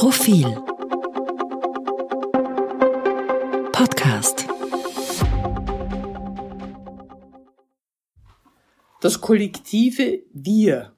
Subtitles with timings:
[0.00, 0.46] Profil
[3.70, 4.46] Podcast
[9.02, 10.94] Das kollektive Wir.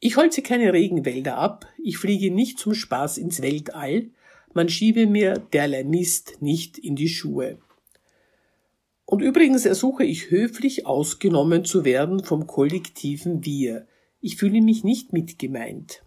[0.00, 4.10] Ich holze keine Regenwälder ab, ich fliege nicht zum Spaß ins Weltall,
[4.52, 7.58] man schiebe mir derlei Mist nicht in die Schuhe.
[9.04, 13.86] Und übrigens ersuche ich höflich ausgenommen zu werden vom kollektiven Wir.
[14.20, 16.02] Ich fühle mich nicht mitgemeint.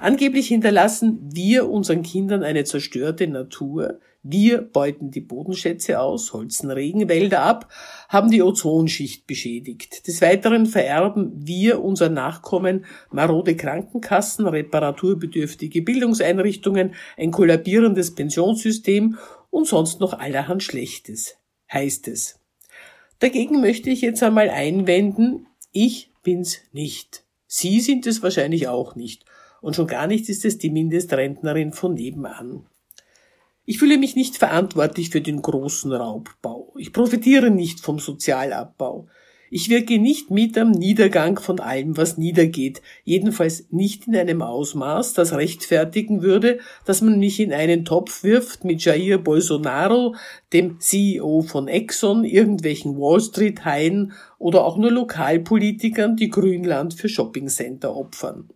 [0.00, 7.40] Angeblich hinterlassen wir unseren Kindern eine zerstörte Natur, wir beuten die Bodenschätze aus, holzen Regenwälder
[7.42, 7.72] ab,
[8.08, 10.06] haben die Ozonschicht beschädigt.
[10.06, 19.18] Des Weiteren vererben wir unseren Nachkommen marode Krankenkassen, reparaturbedürftige Bildungseinrichtungen, ein kollabierendes Pensionssystem
[19.50, 21.38] und sonst noch allerhand Schlechtes,
[21.72, 22.38] heißt es.
[23.18, 27.24] Dagegen möchte ich jetzt einmal einwenden, ich bin's nicht.
[27.46, 29.24] Sie sind es wahrscheinlich auch nicht.
[29.60, 32.66] Und schon gar nicht ist es die Mindestrentnerin von nebenan.
[33.64, 36.72] Ich fühle mich nicht verantwortlich für den großen Raubbau.
[36.78, 39.08] Ich profitiere nicht vom Sozialabbau.
[39.50, 45.14] Ich wirke nicht mit am Niedergang von allem, was niedergeht, jedenfalls nicht in einem Ausmaß,
[45.14, 50.14] das rechtfertigen würde, dass man mich in einen Topf wirft mit Jair Bolsonaro,
[50.52, 57.08] dem CEO von Exxon, irgendwelchen Wall Street Haien oder auch nur Lokalpolitikern, die Grünland für
[57.08, 58.50] Shoppingcenter opfern.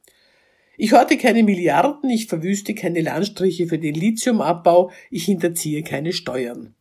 [0.78, 6.74] Ich horte keine Milliarden, ich verwüste keine Landstriche für den Lithiumabbau, ich hinterziehe keine Steuern.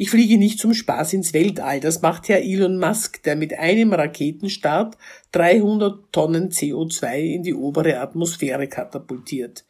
[0.00, 3.92] Ich fliege nicht zum Spaß ins Weltall, das macht Herr Elon Musk, der mit einem
[3.92, 4.96] Raketenstart
[5.32, 9.64] 300 Tonnen CO2 in die obere Atmosphäre katapultiert.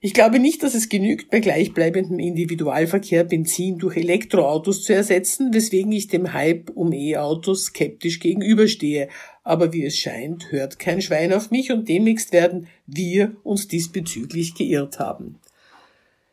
[0.00, 5.90] Ich glaube nicht, dass es genügt, bei gleichbleibendem Individualverkehr Benzin durch Elektroautos zu ersetzen, weswegen
[5.90, 9.08] ich dem Hype um E-Autos skeptisch gegenüberstehe.
[9.42, 14.54] Aber wie es scheint, hört kein Schwein auf mich und demnächst werden wir uns diesbezüglich
[14.54, 15.40] geirrt haben.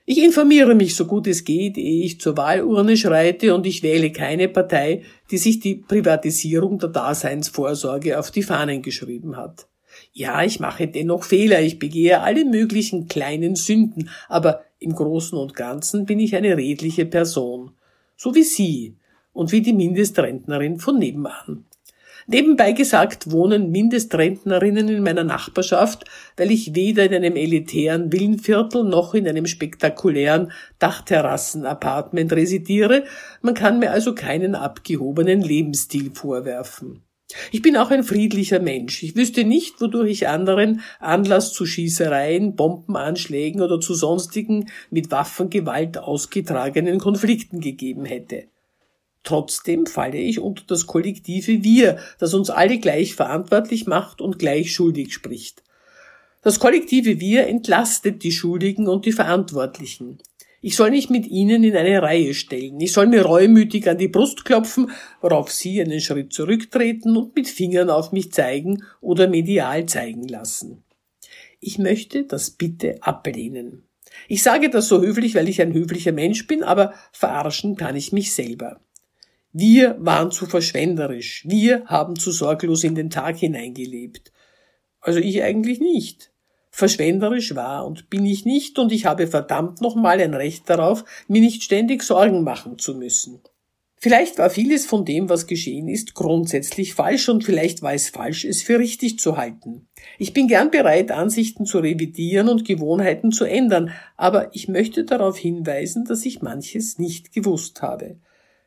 [0.05, 4.11] Ich informiere mich so gut es geht, ehe ich zur Wahlurne schreite und ich wähle
[4.11, 5.01] keine Partei,
[5.31, 9.67] die sich die Privatisierung der Daseinsvorsorge auf die Fahnen geschrieben hat.
[10.13, 15.55] Ja, ich mache dennoch Fehler, ich begehe alle möglichen kleinen Sünden, aber im Großen und
[15.55, 17.71] Ganzen bin ich eine redliche Person.
[18.15, 18.95] So wie Sie
[19.33, 21.65] und wie die Mindestrentnerin von nebenan.
[22.27, 26.05] Nebenbei gesagt wohnen Mindestrentnerinnen in meiner Nachbarschaft,
[26.37, 33.03] weil ich weder in einem elitären Villenviertel noch in einem spektakulären Dachterrassen-Apartment residiere.
[33.41, 37.04] Man kann mir also keinen abgehobenen Lebensstil vorwerfen.
[37.51, 39.03] Ich bin auch ein friedlicher Mensch.
[39.03, 45.97] Ich wüsste nicht, wodurch ich anderen Anlass zu Schießereien, Bombenanschlägen oder zu sonstigen mit Waffengewalt
[45.97, 48.45] ausgetragenen Konflikten gegeben hätte.
[49.23, 54.71] Trotzdem falle ich unter das kollektive Wir, das uns alle gleich verantwortlich macht und gleich
[54.71, 55.63] schuldig spricht.
[56.43, 60.19] Das kollektive Wir entlastet die Schuldigen und die Verantwortlichen.
[60.65, 62.79] Ich soll mich mit ihnen in eine Reihe stellen.
[62.79, 64.89] Ich soll mir reumütig an die Brust klopfen,
[65.21, 70.83] worauf sie einen Schritt zurücktreten und mit Fingern auf mich zeigen oder medial zeigen lassen.
[71.59, 73.83] Ich möchte das bitte ablehnen.
[74.27, 78.11] Ich sage das so höflich, weil ich ein höflicher Mensch bin, aber verarschen kann ich
[78.11, 78.79] mich selber.
[79.53, 81.43] Wir waren zu verschwenderisch.
[81.45, 84.31] Wir haben zu sorglos in den Tag hineingelebt.
[84.99, 86.31] Also ich eigentlich nicht.
[86.77, 91.39] Verschwenderisch war und bin ich nicht und ich habe verdammt nochmal ein Recht darauf, mir
[91.39, 93.39] nicht ständig Sorgen machen zu müssen.
[93.95, 98.43] Vielleicht war vieles von dem, was geschehen ist, grundsätzlich falsch und vielleicht war es falsch,
[98.43, 99.87] es für richtig zu halten.
[100.19, 105.37] Ich bin gern bereit, Ansichten zu revidieren und Gewohnheiten zu ändern, aber ich möchte darauf
[105.37, 108.19] hinweisen, dass ich manches nicht gewusst habe.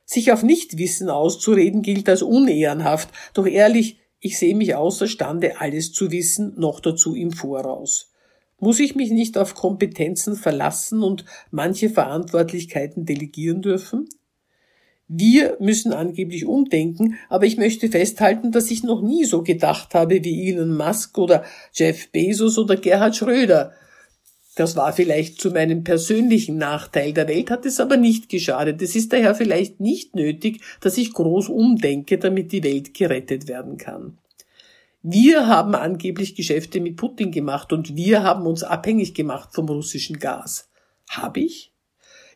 [0.07, 6.11] Sich auf Nichtwissen auszureden gilt als unehrenhaft, doch ehrlich, ich sehe mich außerstande, alles zu
[6.11, 8.13] wissen, noch dazu im Voraus.
[8.61, 14.09] Muss ich mich nicht auf Kompetenzen verlassen und manche Verantwortlichkeiten delegieren dürfen?
[15.07, 20.23] Wir müssen angeblich umdenken, aber ich möchte festhalten, dass ich noch nie so gedacht habe
[20.23, 23.73] wie Elon Musk oder Jeff Bezos oder Gerhard Schröder.
[24.59, 27.13] Das war vielleicht zu meinem persönlichen Nachteil.
[27.13, 28.83] Der Welt hat es aber nicht geschadet.
[28.83, 33.77] Es ist daher vielleicht nicht nötig, dass ich groß umdenke, damit die Welt gerettet werden
[33.77, 34.19] kann.
[35.01, 40.19] Wir haben angeblich Geschäfte mit Putin gemacht und wir haben uns abhängig gemacht vom russischen
[40.19, 40.69] Gas.
[41.09, 41.73] Habe ich?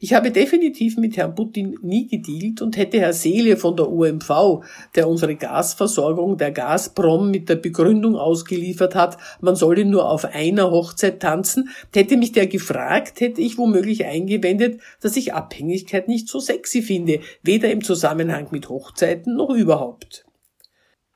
[0.05, 4.65] Ich habe definitiv mit Herrn Putin nie gedealt und hätte Herr Seele von der OMV,
[4.97, 10.73] der unsere Gasversorgung der Gazprom mit der Begründung ausgeliefert hat, man solle nur auf einer
[10.73, 16.41] Hochzeit tanzen, hätte mich der gefragt, hätte ich womöglich eingewendet, dass ich Abhängigkeit nicht so
[16.41, 20.25] sexy finde, weder im Zusammenhang mit Hochzeiten noch überhaupt.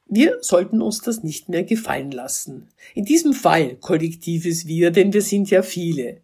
[0.06, 2.68] Wir sollten uns das nicht mehr gefallen lassen.
[2.94, 6.20] In diesem Fall kollektives Wir, denn wir sind ja viele.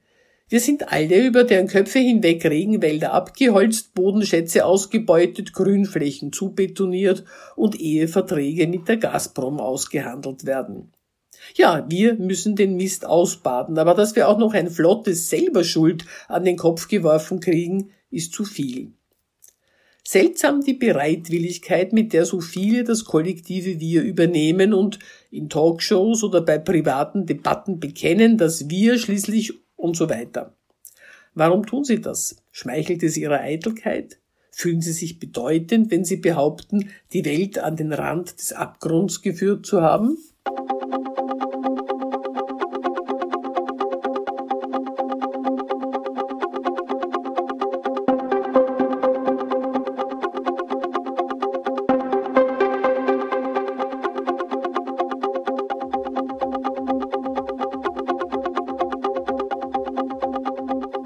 [0.52, 7.25] Wir sind alle über deren Köpfe hinweg Regenwälder abgeholzt, Bodenschätze ausgebeutet, Grünflächen zubetoniert
[7.56, 10.93] und Eheverträge mit der Gazprom ausgehandelt werden.
[11.54, 16.44] Ja, wir müssen den Mist ausbaden, aber dass wir auch noch ein flottes Selberschuld an
[16.44, 18.93] den Kopf geworfen kriegen, ist zu viel.
[20.05, 24.98] Seltsam die Bereitwilligkeit, mit der so viele das kollektive Wir übernehmen und
[25.31, 30.56] in Talkshows oder bei privaten Debatten bekennen, dass wir schließlich und so weiter.
[31.34, 32.37] Warum tun sie das?
[32.50, 34.20] Schmeichelt es ihrer Eitelkeit?
[34.50, 39.67] Fühlen sie sich bedeutend, wenn sie behaupten, die Welt an den Rand des Abgrunds geführt
[39.67, 40.19] zu haben?